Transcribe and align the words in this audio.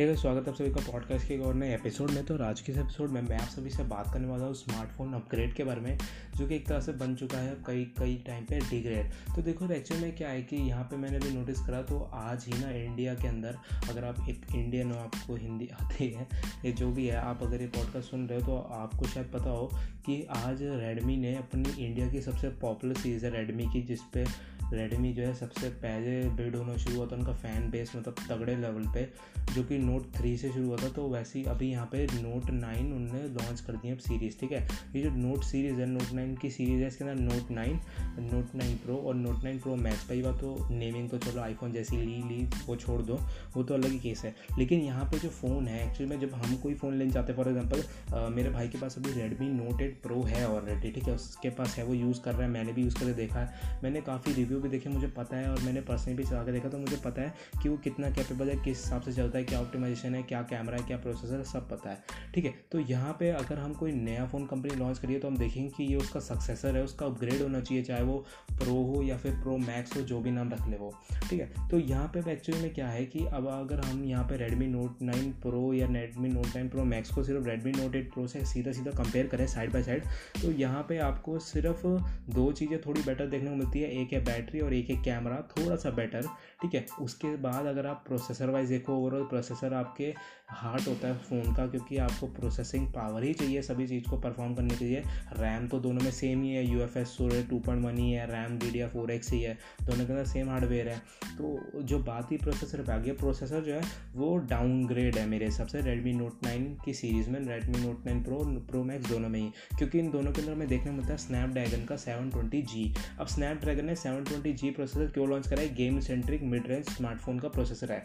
हे 0.00 0.16
स्वागत 0.16 0.48
आप 0.48 0.54
सभी 0.54 0.70
का 0.70 0.92
पॉडकास्ट 0.92 1.28
के 1.28 1.38
और 1.38 1.54
नए 1.54 1.74
एपिसोड 1.74 2.10
में। 2.10 2.24
तो 2.26 2.44
आज 2.44 2.60
के 2.60 2.72
एपिसोड 2.72 3.10
में 3.10 3.22
मैं 3.22 3.38
आप 3.38 3.48
सभी 3.48 3.70
से 3.70 3.82
बात 3.82 4.12
करने 4.12 4.28
वाला 4.28 4.44
हूँ 4.44 4.54
स्मार्टफ़ोन 4.54 5.12
अपग्रेड 5.12 5.54
के 5.54 5.64
बारे 5.64 5.80
में, 5.80 5.98
जो 6.36 6.46
कि 6.48 6.56
एक 6.56 6.66
तरह 6.66 6.80
से 6.80 6.92
बन 6.92 7.14
चुका 7.14 7.38
है 7.38 7.56
कई 7.66 7.84
कई 7.98 8.24
टाइम 8.26 8.44
पे 8.44 8.60
डिग्रेड 8.60 9.10
तो 9.36 9.42
देखो 9.42 9.70
एक्चुअली 9.70 10.02
में 10.02 10.16
क्या 10.16 10.28
है 10.28 10.42
कि 10.42 10.56
यहाँ 10.56 10.84
पे 10.84 10.96
मैंने 10.96 11.18
भी 11.18 11.30
नोटिस 11.30 11.60
करा 11.60 11.82
तो 11.82 12.00
आज 12.12 12.46
ही 12.48 12.64
ना 12.64 12.70
इंडिया 12.70 13.14
के 13.14 13.28
अंदर, 13.28 13.58
अगर 13.90 14.04
आप 14.04 14.28
एक 14.28 14.46
इंडियन 14.54 14.90
हो, 14.90 14.98
आपको 14.98 15.36
हिंदी 15.36 15.68
आती 15.82 16.08
है, 16.08 16.28
ये 16.64 16.72
जो 16.72 16.90
भी 16.90 17.06
है, 17.06 17.16
आप 17.16 17.42
अगर 17.42 17.60
ये 17.60 17.68
पॉडकास्ट 17.68 18.10
सुन 18.10 18.26
रहे 18.26 18.40
हो 18.40 18.46
तो 18.46 18.56
आपको 18.56 19.06
शायद 19.06 19.26
पता 19.26 19.50
हो 19.50 19.70
कि 19.74 20.26
आज 20.30 20.62
रेडमी 20.62 21.16
ने 21.16 21.34
अपनी 21.34 21.86
इंडिया 21.86 22.10
की 22.10 22.22
सबसे 22.22 22.48
पॉपुलर 22.48 22.94
सीरीज़ 22.94 23.26
है 23.26 23.32
रेडमी 23.32 23.66
की, 23.72 23.82
जिसपे 23.82 24.24
रेडमी 24.72 25.12
जो 25.12 25.22
है, 25.22 25.34
सबसे 25.34 25.68
पहले 25.82 26.12
बिल्ड 26.36 26.56
होना 26.56 26.76
शुरू 26.76 26.96
हुआ 26.96 27.06
था 27.06 27.16
उनका 27.16 27.32
फ़ैन 27.34 27.70
बेस 27.70 27.92
मतलब 27.96 28.14
तगड़े 28.28 28.56
लेवल 28.56 28.86
पे, 28.94 29.08
जो 29.54 29.62
कि 29.64 29.78
नोट 29.78 30.06
थ्री 30.16 30.36
से 30.36 30.50
शुरू 30.52 30.66
हुआ 30.66 30.76
था 30.76 30.88
तो 30.88 31.08
वैसे 31.10 31.38
ही 31.38 31.44
अभी 31.46 31.70
यहाँ 31.70 31.86
पे 31.92 32.04
नोट 32.12 32.50
नाइन 32.52 32.92
उनने 32.92 33.22
लॉन्च 33.28 33.60
कर 33.60 33.72
दी 33.72 33.88
है 33.88 33.94
अब 33.94 34.00
सीरीज़ 34.00 34.38
ठीक 34.40 34.52
है? 34.52 34.66
ये 34.96 35.02
जो 35.02 35.10
नोट 35.12 35.44
सीरीज़ 35.44 35.80
है 35.80 35.86
नोट 35.86 36.12
नाइन 36.12 36.34
की 36.36 36.50
सीरीज़ 36.50 36.82
है, 36.82 36.88
इसके 36.88 37.04
अंदर 37.04 37.22
note 37.22 37.50
nine 37.50 37.80
note 38.22 38.54
nine 38.54 38.76
pro 38.76 38.96
और 38.98 39.14
नोट 39.14 39.44
नाइन 39.44 39.58
प्रो 39.58 39.74
मैक्स 39.78 40.04
पहली 40.04 40.22
बात 40.22 40.40
तो 40.40 40.68
नेमिंग 40.70 41.08
तो 41.10 41.18
चलो 41.20 41.40
आईफोन 41.42 41.72
जैसी 41.72 41.96
ली 41.96 42.22
ली, 42.28 42.44
वो 42.66 42.76
छोड़ 42.76 43.00
दो, 43.02 43.18
वो 43.56 43.62
तो 43.62 43.74
अलग 43.74 43.90
ही 43.90 43.98
केस 43.98 44.24
है। 44.24 44.34
लेकिन 44.58 44.80
यहाँ 44.80 45.04
पर 45.04 45.18
जो 45.18 45.28
फ़ोन 45.30 45.68
है 45.68 45.84
एक्चुअली 45.86 46.10
में 46.10 46.20
जब 46.20 46.34
हम 46.34 46.56
कोई 46.62 46.74
फ़ोन 46.74 46.94
लेने 46.94 47.10
जाते 47.10 47.32
हैं 47.32 47.36
फॉर 47.36 47.48
एग्ज़ाम्पल 47.48 48.32
मेरे 48.34 48.50
भाई 48.50 48.68
के 48.68 48.78
पास 48.78 48.98
अभी 48.98 49.12
रेडमी 49.12 49.48
नोट 49.50 49.82
एट 49.82 50.00
प्रो 50.02 50.22
है 50.24 50.46
ऑलरेडी 50.48 50.90
ठीक 50.90 51.08
है? 51.08 51.14
उसके 51.14 51.50
पास 51.50 51.76
है, 51.78 51.84
वो 51.84 51.94
यूज़ 51.94 52.20
कर 52.22 52.32
रहा 52.32 52.42
है, 52.42 52.48
मैंने 52.50 52.72
भी 52.72 52.82
यूज़ 52.82 52.98
करके 52.98 53.12
देखा 53.14 53.40
है। 53.40 53.78
मैंने 53.82 54.00
काफ़ी 54.02 54.32
रिव्यू 54.32 54.59
भी 54.60 54.68
देखे 54.68 54.88
मुझे 54.88 55.06
पता 55.16 55.36
है 55.36 55.50
और 55.50 55.60
मैंने 55.62 55.80
पर्सनली 55.82 56.16
भी 56.16 56.24
चला 56.24 56.42
के 56.44 56.52
देखा 56.52 56.68
तो 56.68 56.78
मुझे 56.78 56.96
पता 57.04 57.22
है 57.22 57.34
कि 57.62 57.68
वो 57.68 57.76
कितना 57.78 58.10
कैपेबल 58.10 58.48
है, 58.48 58.56
किस 58.56 58.84
हिसाब 58.84 59.02
से 59.02 59.12
चलता 59.12 59.38
है, 59.38 59.44
क्या 59.44 59.60
ऑप्टिमाइजेशन 59.60 60.14
है, 60.14 60.22
क्या 60.22 60.42
कैमरा 60.50 60.76
है, 60.76 60.82
क्या 60.82 60.96
प्रोसेसर 60.98 61.34
है, 61.34 61.44
सब 61.44 61.68
पता 61.68 61.90
है। 61.90 61.98
ठीक 62.34 62.44
है 62.44 62.54
तो 62.72 62.80
यहाँ 62.80 63.16
पे 63.20 63.30
अगर 63.30 63.58
हम 63.58 63.72
कोई 63.74 63.92
नया 63.92 64.26
फ़ोन 64.26 64.46
कंपनी 64.46 64.76
लॉन्च 64.76 64.98
करिए 64.98 65.18
तो 65.18 65.28
हम 65.28 65.36
देखेंगे 65.36 65.68
कि 65.76 65.84
ये 65.84 65.96
उसका 65.96 66.20
सक्सेसर 66.20 66.76
है, 66.76 66.84
उसका 66.84 67.06
अपग्रेड 67.06 67.42
होना 67.42 67.60
चाहिए, 67.60 67.82
चाहे 67.84 68.02
वो 68.02 68.18
प्रो 68.52 68.74
हो 68.84 69.02
या 69.02 69.16
फिर 69.16 69.32
प्रो 69.42 69.56
मैक्स 69.58 69.96
हो, 69.96 70.02
जो 70.02 70.20
भी 70.20 70.30
नाम 70.30 70.50
रख 70.50 70.68
ले 70.68 70.76
वो। 70.76 70.92
ठीक 71.28 71.40
है 71.40 71.68
तो 71.68 71.78
यहाँ 71.78 72.06
पर 72.06 72.28
एक्चुअली 72.30 72.62
में 72.62 72.72
क्या 72.74 72.88
है 72.88 73.04
कि 73.06 73.24
अब 73.26 73.46
अगर 73.48 73.80
हम 73.80 74.04
यहाँ 74.04 74.24
पे 74.24 74.36
रेडमी 74.36 74.66
नोट 74.66 75.02
नाइन 75.02 75.30
प्रो 75.42 75.72
या 75.74 75.86
Redmi 75.90 76.28
note 76.28 76.46
nine 76.46 76.68
pro 76.68 76.84
max 76.84 77.10
को 77.10 77.22
सिर्फ़ 77.24 77.48
रेडमी 77.48 77.72
नोट 77.72 77.96
एट 77.96 78.12
प्रो 78.12 78.26
से 78.26 78.44
सीधा 78.44 78.72
सीधा 78.72 78.90
कंपेयर 78.92 79.26
करें 79.26 79.46
साइड 79.46 79.72
बाय 79.72 79.82
साइड 79.82 80.04
तो 80.42 80.50
यहाँ 80.52 80.82
पे 80.88 80.98
आपको 81.00 81.38
सिर्फ़ 81.40 81.86
दो 82.30 82.50
चीज़ें 82.52 82.80
थोड़ी 82.80 83.02
बेटर 83.02 83.26
देखने 83.26 83.50
को 83.50 83.56
मिलती 83.56 83.80
है, 83.80 83.90
एक 83.92 84.12
है 84.12 84.20
बैटरी 84.24 84.49
और 84.58 84.74
एक 84.74 84.90
है 84.90 84.96
कैमरा 85.02 85.36
थोड़ा 85.50 85.76
सा 85.76 85.90
बेटर 85.92 86.26
ठीक 86.62 86.74
है? 86.74 86.84
उसके 87.00 87.34
बाद 87.38 87.66
अगर 87.66 87.86
आप 87.86 88.04
प्रोसेसर 88.06 88.50
वाइज 88.50 88.68
देखो 88.68 88.94
ओवरऑल 88.94 89.22
प्रोसेसर 89.24 89.74
आपके 89.74 90.12
हार्ट 90.50 90.86
होता 90.88 91.08
है 91.08 91.14
फ़ोन 91.18 91.54
का, 91.54 91.66
क्योंकि 91.66 91.96
आपको 91.98 92.26
प्रोसेसिंग 92.28 92.86
पावर 92.92 93.22
ही 93.24 93.32
चाहिए 93.34 93.62
सभी 93.62 93.86
चीज़ 93.88 94.08
को 94.10 94.16
परफॉर्म 94.20 94.54
करने 94.54 94.76
के 94.76 94.84
लिए। 94.84 95.02
रैम 95.38 95.68
तो 95.68 95.78
दोनों 95.80 96.00
में 96.00 96.10
सेम 96.12 96.42
ही 96.42 96.50
है 96.50 96.64
U 96.66 96.80
F 96.80 96.98
S 96.98 97.16
two 97.20 97.58
point 97.58 97.84
one 97.84 97.98
ही 97.98 98.10
है 98.12 98.26
RAM 98.30 98.58
D 98.58 98.70
D 98.70 98.86
four 98.88 99.10
X 99.10 99.30
ही 99.32 99.40
है, 99.42 99.56
दोनों 99.82 100.06
के 100.06 100.12
अंदर 100.12 100.24
सेम 100.24 100.50
हार्डवेयर 100.50 100.88
है। 100.88 100.96
तो 101.30 101.82
जो 101.82 101.98
बात 102.00 102.32
ही 102.32 102.36
प्रोसेसर 102.38 102.82
पे 102.82 102.92
आ 102.92 102.96
गया 102.98 103.14
प्रोसेसर 103.14 103.60
जो 103.60 103.74
है, 103.74 103.82
वो 104.14 104.36
डाउनग्रेड 104.50 105.18
है 105.18 105.26
मेरे 105.28 105.46
हिसाब 105.46 105.66
से 105.66 105.80
रेडमी 105.82 106.12
नोट 106.12 106.44
नाइन 106.44 106.64
की 106.84 106.94
सीरीज़ 106.94 107.30
में 107.30 107.40
Redmi 107.40 107.84
note 107.86 108.06
nine 108.06 108.22
pro 108.22 108.38
pro 108.70 108.82
max 108.84 109.08
दोनों 109.08 109.28
में 109.28 109.40
ही। 109.40 109.48
क्योंकि 109.78 109.98
इन 109.98 110.10
दोनों 110.10 110.32
के 110.32 110.40
अंदर 110.40 110.54
में 110.54 110.66
देखने 110.68 110.90
मिलता 110.90 111.12
है 111.12 111.18
स्नैपड्रैगन 111.18 111.84
का 111.84 111.96
सेवन 111.98 112.30
ट्वेंटी 112.30 112.62
जी 112.64 112.92
अब 113.20 113.26
स्नैपड्रैगन 113.26 113.84
ने 113.84 113.94
सेवन 113.96 114.24
ट्वेंटी 114.40 114.58
जी 114.58 114.70
प्रोसेसर 114.70 115.06
क्यों 115.06 115.28
लॉन्च 115.28 115.46
करा 115.46 115.60
है 115.60 115.74
game 115.74 115.98
centric 116.00 116.42
mid 116.42 116.66
range 116.68 116.84
smartphone 116.86 117.38
का 117.38 117.48
प्रोसेसर 117.48 117.92
है। 117.92 118.02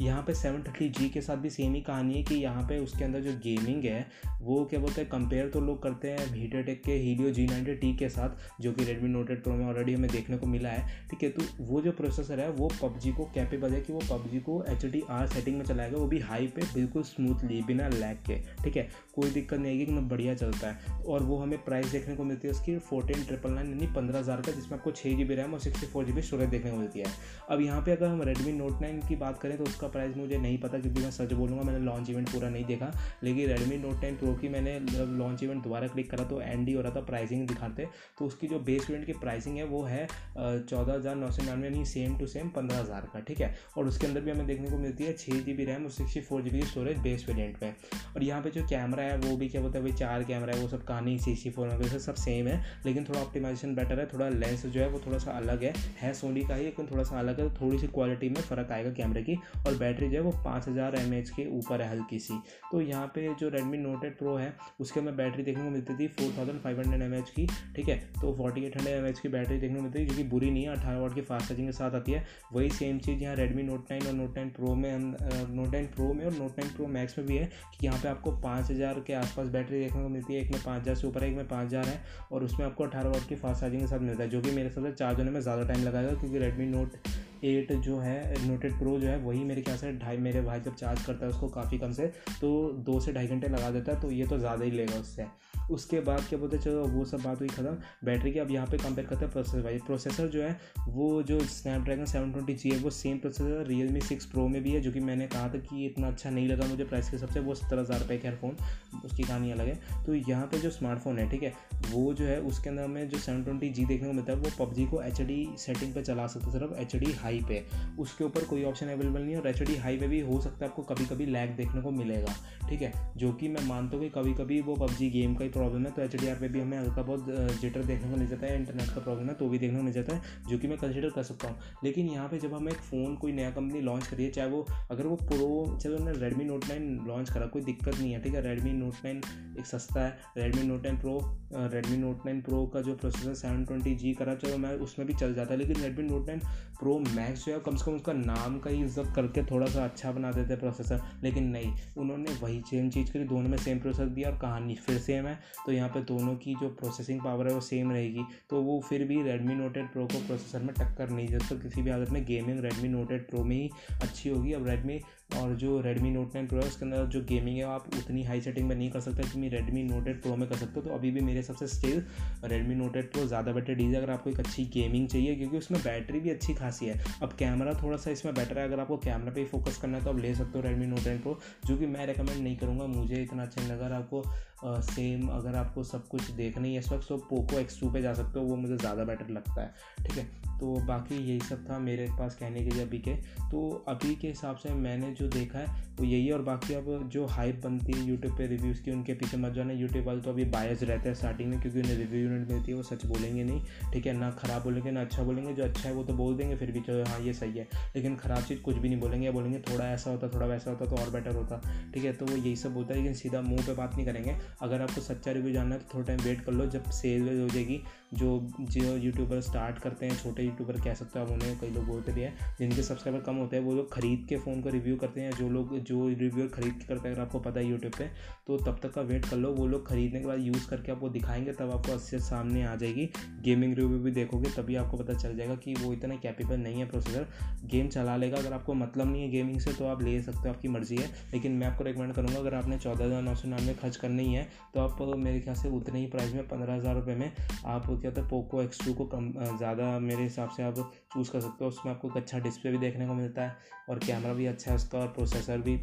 यहाँ 0.00 0.22
पे 0.22 0.34
सेवन 0.34 0.62
थर्टी 0.62 0.88
जी 0.88 1.08
के 1.08 1.20
साथ 1.20 1.36
भी 1.36 1.50
सेम 1.50 1.74
ही 1.74 1.80
कहानी 1.80 2.14
है 2.14 2.22
कि 2.22 2.34
यहाँ 2.34 2.62
पे 2.68 2.78
उसके 2.78 3.04
अंदर 3.04 3.20
जो 3.20 3.32
गेमिंग 3.44 3.84
है, 3.84 4.06
वो 4.40 4.64
क्या 4.64 4.80
बोलते 4.80 5.00
हैं 5.00 5.10
कंपेयर 5.10 5.48
तो 5.48 5.60
लोग 5.60 5.82
करते 5.82 6.10
हैं 6.10 6.26
हीटर 6.34 6.62
टेक 6.62 6.82
के 6.82 6.92
हीलियो 6.94 7.30
जी 7.30 7.46
नाइनटी 7.46 7.74
टी 7.76 7.94
के 7.96 8.08
साथ, 8.08 8.36
जो 8.60 8.72
कि 8.72 8.84
रेडमी 8.84 9.08
नोट 9.08 9.30
एट 9.30 9.42
प्रो 9.44 9.54
में 9.54 9.64
ऑलरेडी 9.66 9.94
हमें 9.94 10.10
देखने 10.10 10.36
को 10.38 10.46
मिला 10.46 10.68
है। 10.68 11.06
ठीक 11.10 11.22
है 11.22 11.30
तो 11.30 11.42
वो 11.62 11.80
जो 11.82 11.92
प्रोसेसर 11.92 12.40
है, 12.40 12.50
वो 12.50 12.70
पबजी 12.82 13.12
को 13.12 13.24
कैपेबल 13.34 13.72
है 13.72 13.80
कि 13.80 13.92
वो 13.92 14.00
पबजी 14.10 14.40
को 14.40 14.62
एच 14.68 14.86
डी 14.86 15.02
आर 15.10 15.26
सेटिंग 15.28 15.56
में 15.58 15.64
चलाएगा, 15.64 15.98
वो 15.98 16.06
भी 16.06 16.18
हाई 16.20 16.46
पे, 16.48 16.62
बिल्कुल 16.74 17.02
स्मूथली 17.04 17.62
बिना 17.62 17.88
लैग 17.88 18.22
के। 18.26 18.38
ठीक 18.64 18.76
है, 18.76 18.88
कोई 19.14 19.30
दिक्कत 19.30 19.58
नहीं 19.58 19.72
आएगी 19.72 19.82
एकदम 19.82 20.08
बढ़िया 20.08 20.34
चलता 20.34 20.70
है। 20.70 21.02
और 21.04 21.22
वो 21.22 21.38
हमें 21.38 21.58
प्राइस 21.64 21.92
देखने 21.92 22.16
को 22.16 22.24
मिलती 22.24 22.48
है 22.48 22.54
उसकी 22.54 22.78
फोर्टीन 22.80 23.24
ट्रिपल 23.24 23.50
नाइन 23.50 23.68
यानी 23.70 23.86
पंद्रह 23.94 24.18
हज़ार 24.18 24.40
का, 24.40 24.52
जिसमें 24.52 24.78
आपको 24.78 24.90
छः 24.92 25.16
जी 25.16 25.24
बी 25.24 25.34
रैम 25.34 25.52
और 25.54 25.60
sixty 25.78 25.92
four 25.92 26.04
G 26.04 26.12
B 26.12 26.22
storage 26.22 26.48
देखने 26.50 26.70
को 26.70 26.76
मिलती 26.76 26.98
है। 26.98 27.06
अब 27.50 27.60
यहाँ 27.60 27.80
पे 27.82 27.92
अगर 27.92 28.06
हम 28.06 28.22
रेडमी 28.22 28.52
नोट 28.52 28.80
नाइन 28.82 29.00
की 29.08 29.16
बात 29.16 29.38
करें 29.40 29.56
तो 29.58 29.64
उसका 29.64 29.88
प्राइस 29.88 30.16
मुझे 30.16 30.38
नहीं 30.38 30.58
पता, 30.58 30.78
क्योंकि 30.78 31.00
मैं 31.00 31.10
सच 31.10 31.32
बोलूँगा, 31.32 31.62
मैंने 31.62 31.84
लॉन्च 31.84 32.10
इवेंट 32.10 32.28
पूरा 32.30 32.48
नहीं 32.48 32.64
देखा। 32.64 32.90
लेकिन 33.22 33.48
रेडमी 33.48 33.76
नोट 33.78 34.00
टेन 34.00 34.16
प्रो 34.16 34.32
की 34.34 34.48
मैंने 34.48 34.78
लॉन्च 35.18 35.42
इवेंट 35.42 35.62
दोबारा 35.62 35.88
क्लिक 35.88 36.10
करा 36.10 36.24
तो 36.24 36.40
एंड 36.40 36.68
ही 36.68 36.74
हो 36.74 36.82
रहा 36.82 36.94
था 36.96 37.00
प्राइसिंग 37.02 37.46
दिखाते। 37.48 37.86
तो 38.18 38.24
उसकी 38.24 38.48
जो 38.48 38.58
बेस 38.60 38.88
वेरियंट 38.90 39.06
की 39.06 39.12
प्राइसिंग 39.20 39.56
है, 39.56 39.64
वो 39.66 39.82
है 39.84 40.06
चौदह 40.38 40.92
हज़ार 40.92 41.16
नौ 41.16 41.30
सौ 41.30 41.42
निन्यानवे, 41.42 41.68
यानी 41.68 41.84
सेम 41.86 42.16
टू 42.18 42.26
सेम 42.26 42.48
पंद्रह 42.50 42.78
हज़ार 42.78 43.08
का, 43.12 43.20
ठीक 43.20 43.40
है? 43.40 43.54
और 43.76 43.88
उसके 43.88 44.06
अंदर 44.06 44.20
भी 44.20 44.30
हमें 44.30 44.46
देखने 44.46 44.70
को 44.70 44.78
मिलती 44.78 45.04
है 45.04 45.12
छः 45.14 45.40
जी 45.40 45.52
बी 45.52 45.64
रैम 45.64 45.84
और 45.84 45.90
sixty 45.92 46.20
four 46.22 46.42
G 46.42 46.50
B 46.50 46.62
storage 46.64 46.98
base 47.00 47.26
variant 47.28 47.62
में। 47.62 47.74
और 48.14 48.22
यहाँ 48.22 48.42
पे 48.42 48.50
जो 48.50 48.66
कैमरा 48.68 49.02
है, 49.02 49.16
वो 49.18 49.36
भी 49.36 49.48
क्या 49.48 49.60
बोलते 49.60 49.78
हैं 49.78 49.86
भाई 49.86 49.96
चार 49.98 50.24
कैमरा 50.24 50.54
है, 50.54 50.62
वो 50.62 50.68
सब 50.68 50.84
कहानी 50.86 51.18
सिक्सटी 51.20 51.50
फोर 51.50 51.68
में 51.68 51.98
सब 51.98 52.14
सेम 52.16 52.46
है, 52.48 52.62
लेकिन 52.86 53.04
थोड़ा 53.04 53.20
ऑप्टिमाइजेशन 53.20 53.74
बेटर 53.74 54.00
है, 54.00 54.06
थोड़ा 54.06 54.28
लेंस 54.30 54.66
जो 54.66 54.80
है, 54.80 54.88
वो 54.88 55.00
थोड़ा 55.06 55.18
सा 55.18 55.32
अलग 55.32 55.57
है 55.62 55.72
है 56.00 56.12
सोनी 56.14 56.44
का 56.44 56.54
ही 56.54 56.64
लेकिन 56.64 56.86
थोड़ा 56.86 57.02
सा 57.02 57.18
अलग 57.18 57.40
है 57.40 57.48
तो 57.48 57.54
थोड़ी 57.60 57.78
सी 57.78 57.86
क्वालिटी 57.88 58.28
में 58.28 58.40
फ़र्क 58.40 58.72
आएगा 58.72 58.90
कैमरे 58.92 59.22
की, 59.22 59.36
और 59.66 59.76
बैटरी 59.78 60.08
जो 60.08 60.16
है 60.16 60.22
वो 60.22 60.32
पाँच 60.44 60.68
हज़ार 60.68 60.96
एम 60.96 61.14
एच 61.14 61.30
के 61.30 61.46
ऊपर 61.58 61.82
है 61.82 61.90
हल्की 61.90 62.18
सी। 62.18 62.34
तो 62.72 62.80
यहाँ 62.80 63.06
पे 63.14 63.28
जो 63.40 63.48
रेडमी 63.48 63.78
नोट 63.78 64.04
एट 64.04 64.16
प्रो 64.18 64.34
है, 64.36 64.52
उसके 64.80 65.00
अंदर 65.00 65.12
बैटरी 65.14 65.42
देखने 65.42 65.64
को 65.64 65.70
मिलती 65.70 65.94
थी 65.98 66.08
four 66.10 66.32
thousand 66.38 66.60
five 66.60 66.80
hundred 66.80 67.02
M 67.02 67.14
H 67.14 67.30
की, 67.30 67.46
ठीक 67.76 67.88
है? 67.88 67.96
तो 68.20 68.34
forty 68.34 68.64
eight 68.66 68.76
hundred 68.76 68.96
M 68.96 69.06
H 69.06 69.20
की 69.20 69.28
बैटरी 69.28 69.58
देखने 69.58 69.76
को 69.76 69.82
मिलती 69.82 69.98
है 69.98 70.06
जो 70.06 70.16
कि 70.16 70.24
बुरी 70.26 70.50
नहीं 70.50 70.64
है, 70.64 70.72
अठारह 70.72 70.98
वाट 70.98 71.14
की 71.14 71.22
फास्ट 71.22 71.48
चार्जिंग 71.48 71.68
के 71.68 71.72
साथ 71.72 71.94
आती 71.94 72.12
है। 72.12 72.24
वही 72.52 72.70
सेम 72.70 72.98
चीज़ 72.98 73.22
यहाँ 73.22 73.34
रेडमी 73.36 73.62
नोट 73.62 73.90
नाइन 73.90 74.06
और 74.06 74.12
नोट 74.14 74.36
नाइन 74.36 74.50
प्रो 74.50 74.74
में 74.74 74.98
नोट 74.98 75.68
नाइन 75.68 75.86
प्रो 75.88 76.12
में 76.14 76.24
और 76.24 76.32
नोट 76.32 76.58
नाइन 76.58 76.72
प्रो 76.74 76.86
मैक्स 76.88 77.18
में 77.18 77.26
भी 77.26 77.36
है, 77.36 77.48
कि 77.74 77.86
यहाँ 77.86 77.98
पे 77.98 78.08
आपको 78.08 78.30
पाँच 78.40 78.70
हज़ार 78.70 79.02
के 79.06 79.12
आसपास 79.14 79.48
बैटरी 79.48 79.80
देखने 79.80 80.02
को 80.02 80.08
मिलती 80.08 80.34
है, 80.34 80.40
एक 80.40 80.50
में 80.50 80.60
पाँच 80.62 80.80
हज़ार 80.80 80.94
से 80.94 81.06
ऊपर 81.06 81.24
है, 81.24 81.30
एक 81.30 81.36
में 81.36 81.48
पाँच 81.48 81.66
हज़ार 81.66 81.84
है, 81.84 82.00
और 82.32 82.44
उसमें 82.44 82.64
आपको 82.66 82.84
अठारह 82.84 83.10
वाट 83.10 83.28
की 83.28 83.34
फास्ट 83.36 83.60
चार्जिंग 83.60 83.82
के 83.82 83.88
साथ 83.88 84.00
मिलता 84.00 84.22
है, 84.22 84.28
जो 84.30 84.40
कि 84.40 84.50
मेरे 84.50 84.68
हिसाब 84.68 84.84
से 84.84 84.92
चार्ज 84.92 85.18
होने 85.18 85.30
में 85.30 85.40
ज़्यादा 85.48 85.62
टाइम 85.64 85.84
लगाएगा 85.84 86.14
क्योंकि 86.14 86.38
रेडमी 86.38 86.66
नोट 86.66 87.37
एट 87.44 87.72
जो 87.74 87.98
है 87.98 88.46
नोटेड 88.46 88.78
प्रो 88.78 88.98
जो 89.00 89.08
है, 89.08 89.18
वही 89.18 89.44
मेरे 89.44 89.62
ख्याल 89.62 89.76
से 89.78 89.92
ढाई, 89.94 90.16
मेरे 90.18 90.40
भाई 90.42 90.60
जब 90.60 90.74
चार्ज 90.76 91.02
करता 91.02 91.26
है 91.26 91.32
उसको 91.32 91.48
काफ़ी 91.50 91.78
कम 91.78 91.92
से 91.92 92.06
तो 92.40 92.48
दो 92.86 93.00
से 93.00 93.12
ढाई 93.12 93.26
घंटे 93.26 93.48
लगा 93.48 93.70
देता 93.70 93.92
है 93.92 94.00
तो 94.00 94.10
ये 94.10 94.26
तो 94.26 94.38
ज़्यादा 94.38 94.64
ही 94.64 94.70
लेगा 94.70 95.00
उससे। 95.00 95.26
उसके 95.70 96.00
बाद 96.00 96.20
क्या 96.28 96.38
बोलते 96.38 96.58
चलो 96.58 96.84
वो 96.88 97.04
सब 97.04 97.22
बात 97.22 97.40
हुई 97.40 97.48
खत्म। 97.48 97.76
बैटरी 98.04 98.30
की 98.32 98.38
अब 98.38 98.50
यहाँ 98.50 98.66
पे 98.66 98.76
कंपेयर 98.78 99.06
करते 99.06 99.24
हैं 99.24 99.32
प्रोसेसर 99.32 99.62
वाइज 99.62 99.82
प्रोसेसर 99.86 100.28
जो 100.28 100.42
है, 100.42 100.56
वो 100.88 101.22
जो 101.22 101.38
स्नैपड्रैगन 101.40 102.04
सेवन 102.04 102.32
ट्वेंटी 102.32 102.54
जी 102.54 102.70
है, 102.70 102.78
वो 102.78 102.90
same 102.90 103.18
processor 103.18 103.66
Realme 103.92 104.00
six 104.00 104.26
pro 104.26 104.46
में 104.48 104.62
भी 104.62 104.72
है, 104.72 104.80
जो 104.80 104.92
कि 104.92 105.00
मैंने 105.00 105.26
कहा 105.26 105.48
था 105.48 105.58
कि 105.60 105.84
इतना 105.86 106.08
अच्छा 106.08 106.30
नहीं 106.30 106.48
लगा 106.48 106.66
मुझे 106.66 106.84
प्राइस 106.84 107.10
के 107.10 107.16
हिसाब 107.16 107.30
से 107.30 107.40
वो 107.40 107.54
सत्तर 107.54 107.78
हज़ार 107.78 108.00
रुपये 108.00 108.18
का 108.18 108.30
फ़ोन 108.36 108.56
उसकी 109.04 109.22
कहानी 109.22 109.50
अलग 109.52 109.66
है। 109.66 110.04
तो 110.06 110.14
यहाँ 110.14 110.46
पर 110.46 110.58
जो 110.58 110.70
स्मार्टफ़ोन 110.70 111.18
है, 111.18 111.28
ठीक 111.30 111.42
है, 111.42 111.52
वो 111.90 112.12
जो 112.14 112.24
है, 112.24 112.40
उसके 112.42 112.70
अंदर 112.70 112.86
में 112.86 113.08
जो 113.08 113.18
सेवन 113.18 113.44
ट्वेंटी 113.44 113.68
जी 113.70 113.84
देखने 113.84 114.08
को 114.08 114.12
मिलता 114.12 114.32
है, 114.32 114.38
वो 114.38 114.50
पबजी 114.58 114.86
को 114.86 115.02
एच 115.02 115.20
डी 115.22 115.48
सेटिंग 115.58 115.94
पर 115.94 116.04
चला 116.04 116.26
सकते 116.28 116.52
सिर्फ़ 116.52 116.74
एच 116.76 116.96
डी 116.96 117.12
हाई 117.14 117.27
पे 117.48 117.62
उसके 117.98 118.24
ऊपर 118.24 118.44
कोई 118.44 118.64
ऑप्शन 118.64 118.88
अवेलेबल 118.88 119.20
नहीं 119.20 119.34
है 119.34 119.40
और 119.40 119.46
एच 119.48 119.62
डी 119.62 119.76
हाई 119.76 119.96
पे 119.98 120.08
भी 120.08 120.20
हो 120.20 120.40
सकता 120.40 120.64
है 120.64 120.70
आपको 120.70 120.82
कभी 120.84 121.04
कभी 121.04 121.26
लैग 121.26 121.56
देखने 121.56 121.82
को 121.82 121.90
मिलेगा, 121.90 122.34
ठीक 122.68 122.82
है? 122.82 122.92
जो 123.16 123.32
कि 123.32 123.48
मैं 123.48 123.66
मानता 123.66 123.96
हूँ 123.96 124.04
कि 124.04 124.10
कभी 124.10 124.34
कभी 124.34 124.60
वो 124.60 124.74
पबजी 124.76 125.08
गेम 125.10 125.34
का 125.34 125.44
ही 125.44 125.50
प्रॉब्लम 125.50 125.86
है 125.86 125.90
तो 125.92 126.02
एच 126.02 126.16
डी 126.16 126.28
आर 126.28 126.36
पे 126.40 126.48
भी 126.48 126.60
हमें 126.60 126.78
हल्का 126.78 127.02
बहुत 127.02 127.26
जिटर 127.60 127.84
देखने 127.84 128.10
को 128.10 128.16
मिल 128.16 128.26
जाता 128.28 128.46
है 128.46 128.56
इंटरनेट 128.56 128.94
का 128.94 129.00
प्रॉब्लम 129.00 129.28
है 129.28 129.34
तो 129.34 129.48
भी 129.48 129.58
देखने 129.58 129.78
को 129.78 129.84
मिल 129.84 129.92
जाता 129.92 130.14
है, 130.14 130.22
जो 130.48 130.58
कि 130.58 130.68
मैं 130.68 130.78
कंसिडर 130.78 131.10
कर 131.10 131.22
सकता 131.22 131.48
हूँ। 131.48 131.56
लेकिन 131.84 132.08
यहाँ 132.08 132.28
पर 132.28 132.38
जब 132.38 132.54
हम 132.54 132.68
एक 132.68 132.76
फ़ोन 132.90 133.16
कोई 133.16 133.32
नया 133.32 133.50
कंपनी 133.50 133.80
लॉन्च 133.80 134.06
करिए 134.06 134.30
चाहे 134.30 134.48
वो, 134.50 134.66
अगर 134.90 135.06
वो 135.06 135.16
प्रो 135.16 135.78
चलो 135.82 135.96
उन्होंने 135.96 136.18
रेडमी 136.20 136.44
नोट 136.44 136.68
नाइन 136.68 136.98
लॉन्च 137.08 137.30
करा, 137.30 137.46
कोई 137.46 137.62
दिक्कत 137.62 137.98
नहीं 137.98 138.12
है, 138.12 138.20
ठीक 138.22 138.34
है? 138.34 138.42
रेडमी 138.42 138.72
नोट 138.72 139.04
नाइन 139.04 139.22
एक 139.58 139.66
सस्ता 139.66 140.00
है 140.00 140.16
Redmi 140.38 140.62
note 140.62 140.82
nine 140.82 140.98
pro 140.98 141.18
Redmi 141.54 141.96
note 141.96 142.26
nine 142.26 142.40
pro 142.40 142.64
का 142.66 142.80
जो 142.80 142.94
प्रोसेसर 142.94 143.34
सेवन 143.34 143.64
ट्वेंटी 143.64 143.94
जी 143.96 144.12
करा, 144.14 144.34
चलो 144.34 144.56
मैं 144.58 144.72
उसमें 144.78 145.06
भी 145.08 145.14
चल 145.14 145.34
जाता 145.34 145.52
है 145.52 145.58
लेकिन 145.58 145.82
Redmi 145.82 146.04
note 146.04 146.26
nine 146.26 146.40
pro 146.80 146.98
max 147.18 147.44
जो 147.46 147.52
है, 147.52 147.60
कम 147.60 147.76
से 147.76 147.84
कम 147.84 147.96
उसका 147.96 148.12
नाम 148.14 148.58
का 148.58 148.70
ही 148.70 148.82
इज़्ज़त 148.82 149.12
करके 149.16 149.42
थोड़ा 149.44 149.66
सा 149.68 149.84
अच्छा 149.84 150.12
बना 150.12 150.30
देते 150.32 150.56
प्रोसेसर 150.56 151.00
लेकिन 151.22 151.48
नहीं, 151.48 151.72
उन्होंने 151.98 152.36
वही 152.42 152.60
सेम 152.70 152.90
चीज़ 152.90 153.12
करी, 153.12 153.24
दोनों 153.26 153.48
में 153.48 153.56
सेम 153.58 153.78
प्रोसेसर 153.78 154.08
दिया 154.08 154.30
और 154.30 154.38
कहानी 154.38 154.74
फिर 154.76 154.98
सेम 155.00 155.26
है। 155.26 155.38
तो 155.66 155.72
यहाँ 155.72 155.88
पर 155.88 156.00
दोनों 156.06 156.34
की 156.36 156.54
जो 156.54 156.68
प्रोसेसिंग 156.78 157.20
पावर 157.20 157.48
है, 157.48 157.54
वो 157.54 157.60
सेम 157.62 157.92
रहेगी। 157.92 158.24
तो 158.50 158.62
वो 158.62 158.80
फिर 158.88 159.04
भी 159.04 159.22
रेडमी 159.22 159.54
नोट 159.54 159.76
एट 159.76 159.92
प्रो 159.92 160.06
को 160.06 160.26
प्रोसेसर 160.26 160.62
में 160.62 160.74
टक्कर 160.74 161.10
नहीं 161.10 161.28
दे 161.28 161.38
तो 161.38 161.58
किसी 161.58 161.82
भी 161.82 161.90
हालत 161.90 162.10
में 162.10 162.24
gaming 162.26 162.60
Redmi 162.60 162.88
note 162.88 163.12
eight 163.12 163.28
pro 163.30 163.44
में 163.44 163.56
ही 163.56 163.70
अच्छी 164.02 164.28
होगी। 164.28 164.52
अब 164.52 164.66
रेडमी 164.66 165.00
और 165.30 165.54
जो 165.54 165.80
रेडमी 165.80 166.10
नोट 166.10 166.34
नाइन 166.34 166.46
प्रो 166.46 166.58
है, 166.58 166.66
उसके 166.66 166.84
अंदर 166.84 167.04
जो 167.06 167.20
गेमिंग 167.24 167.56
है, 167.56 167.64
आप 167.64 167.86
उतनी 167.96 168.22
हाई 168.24 168.40
सेटिंग 168.40 168.68
में 168.68 168.74
नहीं 168.76 168.90
कर 168.90 169.00
सकते, 169.00 169.22
जितनी 169.22 169.48
रेडमी 169.48 169.82
नोट 169.82 170.08
एट 170.08 170.20
प्रो 170.22 170.36
में 170.36 170.48
कर 170.48 170.56
सकते 170.56 170.80
हो। 170.80 170.86
तो 170.86 170.94
अभी 170.94 171.10
भी 171.10 171.20
मेरे 171.20 171.42
सबसे 171.42 171.66
still 171.66 172.02
Redmi 172.44 172.74
note 172.74 172.96
eight 172.96 173.12
pro 173.12 173.26
ज़्यादा 173.26 173.52
बेटर 173.52 173.74
डीज 173.74 173.94
है, 173.94 174.02
अगर 174.02 174.12
आपको 174.12 174.30
एक 174.30 174.38
अच्छी 174.40 174.64
गेमिंग 174.74 175.08
चाहिए, 175.08 175.34
क्योंकि 175.34 175.58
उसमें 175.58 175.80
बैटरी 175.82 176.20
भी 176.20 176.30
अच्छी 176.30 176.54
खासी 176.54 176.86
है। 176.86 177.00
अब 177.22 177.32
कैमरा 177.38 177.74
थोड़ा 177.82 177.96
सा 177.96 178.10
इसमें 178.10 178.34
बेटर 178.34 178.58
है, 178.58 178.64
अगर 178.64 178.80
आपको 178.80 178.96
कैमरा 178.98 179.32
पर 179.32 179.44
फोकस 179.48 179.76
करना 179.76 179.98
है 179.98 180.04
तो 180.04 180.10
आप 180.10 180.18
ले 180.18 180.34
सकते 180.34 180.58
हो 180.58 180.64
रेडमी 180.64 180.86
नोट 180.86 181.06
एन 181.06 181.18
प्रो 181.18 181.38
जो 181.66 181.76
कि 181.76 181.86
मैं 181.86 182.06
रिकमेंड 182.06 182.38
नहीं 182.38 182.56
करूँगा, 182.56 182.86
मुझे 182.88 183.22
इतना 183.22 183.42
अच्छा 183.42 183.60
नहीं 183.60 183.70
लगा। 183.70 183.96
आपको 183.96 184.24
सेम 184.64 185.28
अगर 185.28 185.54
आपको 185.54 185.82
सब 185.84 186.08
कुछ 186.08 186.30
देखना 186.30 186.66
ही 186.66 186.72
है 186.74 186.78
इस 186.78 186.92
वक्त 186.92 187.08
तो 187.08 187.16
पोको 187.16 187.58
एक्स 187.58 187.80
टू 187.80 187.90
पर 187.90 188.00
जा 188.00 188.14
सकते 188.14 188.38
हो, 188.38 188.44
वो 188.46 188.56
मुझे 188.56 188.76
ज़्यादा 188.76 189.04
बेटर 189.04 189.28
लगता 189.28 189.62
है, 189.62 189.72
ठीक 189.98 190.16
है? 190.18 190.24
तो 190.58 190.74
बाकी 190.86 191.16
यही 191.16 191.40
सब 191.40 191.64
था 191.70 191.78
मेरे 191.78 192.06
पास 192.18 192.34
कहने 192.34 192.64
के 192.64 192.70
लिए 192.70 192.82
अभी 192.82 192.98
के। 192.98 193.14
तो 193.50 193.84
अभी 193.88 194.14
के 194.14 194.28
हिसाब 194.28 194.56
से 194.56 194.72
मैंने 194.74 195.10
जो 195.10 195.28
देखा 195.28 195.58
है, 195.58 195.66
वो 195.98 196.04
यही 196.04 196.26
है 196.26 196.32
और 196.32 196.42
बाकी 196.42 196.74
अब 196.74 197.08
जो 197.12 197.26
हाइप 197.26 197.60
बनती 197.64 197.92
है 197.92 198.04
यूट्यूब 198.04 198.36
पे 198.38 198.46
रिव्यूज़ 198.46 198.82
की, 198.82 198.90
उनके 198.90 199.14
पीछे 199.14 199.36
मत 199.36 199.52
जाना। 199.52 199.72
यूट्यूब 199.72 200.06
वाले 200.06 200.20
तो 200.20 200.30
अभी 200.30 200.44
बायस 200.44 200.82
रहते 200.82 201.08
हैं 201.08 201.16
स्टार्टिंग 201.16 201.50
में, 201.50 201.60
क्योंकि 201.60 201.80
उन्हें 201.80 201.96
रिव्यू 201.96 202.22
यूनिट 202.22 202.50
मिलती 202.50 202.70
है, 202.70 202.76
वो 202.76 202.82
सच 202.82 203.06
बोलेंगे 203.06 203.44
नहीं, 203.44 203.62
ठीक 203.92 204.06
है? 204.06 204.12
ना 204.12 204.30
ख़राब 204.30 204.62
बोलेंगे, 204.62 204.90
ना 204.90 205.00
अच्छा 205.00 205.22
बोलेंगे, 205.22 205.52
जो 205.52 205.64
अच्छा 205.64 205.88
है 205.88 205.94
वो 205.94 206.04
तो 206.04 206.12
बोल 206.12 206.36
देंगे, 206.36 206.56
फिर 206.56 206.72
भी 206.72 206.80
चलो 206.80 207.04
हाँ 207.04 207.20
ये 207.20 207.32
सही 207.32 207.58
है। 207.58 207.68
लेकिन 207.96 208.16
ख़राब 208.16 208.42
चीज़ 208.42 208.60
कुछ 208.60 208.76
भी 208.76 208.88
नहीं 208.88 209.00
बोलेंगे, 209.00 209.26
या 209.26 209.32
बोलेंगे 209.32 209.58
थोड़ा 209.58 209.88
ऐसा 209.88 210.10
होता, 210.10 210.28
थोड़ा 210.28 210.46
वैसा 210.46 210.70
होता 210.70 210.86
तो 210.86 210.96
और 210.96 211.10
बेटर 211.10 211.34
होता, 211.34 211.62
ठीक 211.94 212.04
है? 212.04 212.12
तो 212.12 212.26
वो 212.26 212.36
यही 212.36 212.56
सब 212.56 212.74
होता 212.74 212.94
है, 212.94 213.00
लेकिन 213.00 213.14
सीधा 213.14 213.40
मुँह 213.40 213.66
पर 213.66 213.74
बात 213.74 213.94
नहीं 213.96 214.06
करेंगे। 214.06 214.36
अगर 214.62 214.82
आपको 214.82 215.00
सच्चा 215.00 215.32
रिव्यू 215.32 215.52
जानना 215.52 215.74
है 215.74 215.80
तो 215.80 215.94
थोड़ा 215.94 216.06
टाइम 216.06 216.20
वेट 216.20 216.40
कर 216.40 216.52
लो। 216.52 216.66
जब 216.68 216.90
सेल 216.92 217.28
हो 217.40 217.48
जाएगी, 217.48 217.80
जो 218.14 218.28
जो 218.62 218.96
यूट्यूबर 218.96 219.40
स्टार्ट 219.40 219.78
करते 219.78 220.06
हैं, 220.06 220.16
छोटे 220.18 220.42
यूट्यूबर 220.42 220.80
कह 220.80 220.94
सकते 220.94 221.18
हो 221.18 221.24
आप, 221.24 221.30
उन्हें 221.32 221.58
कई 221.60 221.70
लोग 221.70 221.84
बोलते 221.86 222.12
भी 222.12 222.20
हैं, 222.20 222.34
जिनके 222.58 222.82
सब्सक्राइबर 222.82 223.20
कम 223.22 223.36
होते 223.36 223.56
हैं, 223.56 223.62
वो 223.64 223.74
लोग 223.74 223.92
खरीद 223.92 224.26
के 224.28 224.36
फ़ोन 224.38 224.60
को 224.62 224.68
रिव्यू 224.68 224.96
करते 224.96 225.20
हैं 225.20 225.32
जो 225.32 225.48
लोग, 225.48 225.78
जो 225.80 226.08
रिव्यूअर 226.10 226.48
खरीद 226.50 226.72
के 226.72 226.86
करते 226.86 227.08
हैं, 227.08 227.14
अगर 227.14 227.22
आपको 227.22 227.38
पता 227.40 227.60
है 227.60 227.66
यूट्यूब 227.66 227.92
पर 227.92 228.10
तो 228.46 228.56
तब 228.58 228.78
तक 228.82 228.92
का 228.92 229.02
वेट 229.02 229.24
कर 229.24 229.36
लो। 229.36 229.52
वो 229.54 229.66
लोग 229.66 229.86
खरीदने 229.88 230.20
के 230.20 230.26
बाद 230.26 230.40
यूज़ 230.40 230.68
करके 230.68 230.92
आपको 230.92 231.08
दिखाएँगे, 231.08 231.52
तब 231.52 231.70
आपको 231.70 231.92
अच्छे 231.92 232.18
सामने 232.20 232.64
आ 232.64 232.74
जाएगी। 232.76 233.08
गेमिंग 233.42 233.74
रिव्यू 233.76 233.98
भी 233.98 234.10
देखोगे, 234.12 234.50
तभी 234.50 234.76
आपको 234.76 234.96
पता 234.96 235.14
चल 235.14 235.36
जाएगा 235.36 235.54
कि 235.56 235.74
वो 235.74 235.92
इतना 235.92 236.16
कैपेबल 236.16 236.58
नहीं 236.58 236.80
है 236.80 236.88
प्रोसेसर 236.88 237.26
गेम 237.66 237.88
चला 237.88 238.16
लेगा, 238.16 238.36
अगर 238.36 238.52
आपको 238.52 238.74
मतलब 238.76 239.12
नहीं 239.12 239.22
है 239.22 239.30
गेमिंग 239.30 239.60
से 239.60 239.72
तो 239.72 239.86
आप 239.86 240.02
ले 240.02 240.20
सकते 240.22 240.38
हो, 240.38 240.48
आपकी 240.48 240.68
मर्ज़ी 240.68 240.96
है। 240.96 241.08
लेकिन 241.32 241.52
मैं 241.52 241.66
आपको 241.66 241.84
रिकमेंड 241.84 242.14
करूँगा, 242.14 242.38
अगर 242.38 242.54
आपने 242.54 242.78
चौदह 242.78 243.04
हज़ार 243.04 243.22
नौ 243.22 243.34
सौ 243.34 243.48
निन्यानवे 243.48 243.74
खर्च 243.74 243.96
करनी 243.96 244.24
ही 244.24 244.34
है 244.38 244.48
तो 244.74 244.80
आप, 244.80 245.02
मेरे 245.18 245.40
ख्याल 245.40 245.56
से 245.56 245.68
उतने 245.76 245.98
ही 246.00 246.06
प्राइस 246.06 246.32
में, 246.34 246.42
पंद्रह 246.48 246.74
हज़ार 246.74 246.94
रुपये 246.94 247.14
में 247.14 247.32
आप 247.66 247.86
क्या 247.90 248.12
है 248.18 248.28
पोको 248.28 248.62
एक्स 248.62 248.84
टू 248.84 248.94
को 248.94 249.04
कम 249.06 249.32
ज़्यादा 249.56 249.98
मेरे 250.00 250.22
हिसाब 250.22 250.50
से 250.50 250.62
आप 250.62 250.74
चूज़ 251.14 251.30
कर 251.30 251.40
सकते 251.40 251.64
हो। 251.64 251.70
उसमें 251.70 251.92
आपको 251.92 252.08
एक 252.08 252.16
अच्छा 252.16 252.38
डिस्प्ले 252.38 252.70
भी 252.70 252.78
देखने 252.78 253.06
को 253.06 253.14
मिलता 253.14 253.42
है 253.42 253.56
और 253.88 253.98
कैमरा 253.98 254.32
भी 254.34 254.46
अच्छा 254.46 254.70
है 254.70 254.76
उसका 254.76 254.98
और 254.98 255.08
प्रोसेसर 255.08 255.58
भी 255.60 255.80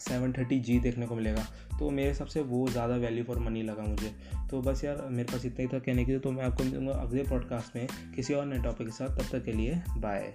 सेवन 0.00 0.32
थर्टी 0.32 0.58
जी 0.60 0.78
देखने 0.80 1.06
को 1.06 1.14
मिलेगा। 1.14 1.44
तो 1.78 1.90
मेरे 1.90 2.08
हिसाब 2.08 2.28
से 2.28 2.40
वो 2.42 2.66
ज़्यादा 2.68 2.96
वैल्यू 2.96 3.24
फॉर 3.24 3.38
मनी 3.38 3.62
लगा 3.62 3.82
मुझे। 3.82 4.14
तो 4.50 4.60
बस 4.62 4.84
यार, 4.84 5.06
मेरे 5.10 5.32
पास 5.32 5.44
इतना 5.46 5.62
ही 5.62 5.68
था 5.68 5.78
कहने 5.78 6.04
के 6.04 6.12
लिए। 6.12 6.20
तो 6.20 6.30
मैं 6.30 6.44
आपको 6.44 6.64
मिलूँगा 6.64 6.92
अगले 6.94 7.22
पॉडकास्ट 7.22 7.76
में 7.76 7.86
किसी 8.16 8.34
और 8.34 8.46
नए 8.46 8.62
टॉपिक 8.62 8.86
के 8.86 8.92
साथ। 8.94 9.16
तब 9.18 9.30
तक 9.32 9.44
के 9.44 9.52
लिए 9.52 9.82
बाय 9.98 10.34